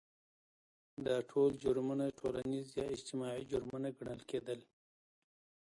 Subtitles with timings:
[1.05, 4.59] دا ټول جرمونه ټولنیز یا اجتماعي جرمونه ګڼل کېدل.